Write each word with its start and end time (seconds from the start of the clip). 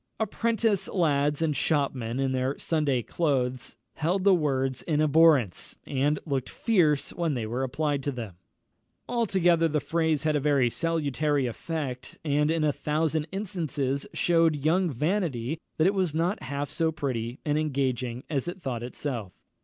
Apprentice 0.19 0.89
lads 0.89 1.43
and 1.43 1.55
shopmen 1.55 2.19
in 2.19 2.31
their 2.31 2.57
Sunday 2.57 3.03
clothes 3.03 3.77
held 3.93 4.23
the 4.23 4.33
words 4.33 4.81
in 4.81 4.99
abhorrence, 4.99 5.75
and 5.85 6.17
looked 6.25 6.49
fierce 6.49 7.13
when 7.13 7.35
they 7.35 7.45
were 7.45 7.61
applied 7.61 8.01
to 8.01 8.11
them. 8.11 8.33
Altogether 9.07 9.67
the 9.67 9.79
phrase 9.79 10.23
had 10.23 10.35
a 10.35 10.39
very 10.39 10.71
salutary 10.71 11.45
effect, 11.45 12.17
and 12.25 12.49
in 12.49 12.63
a 12.63 12.73
thousand 12.73 13.27
instances 13.31 14.07
shewed 14.11 14.65
young 14.65 14.89
Vanity 14.89 15.59
that 15.77 15.85
it 15.85 15.93
was 15.93 16.15
not 16.15 16.41
half 16.41 16.67
so 16.69 16.91
pretty 16.91 17.39
and 17.45 17.59
engaging 17.59 18.23
as 18.27 18.47
it 18.47 18.59
thought 18.59 18.81
itself. 18.81 19.31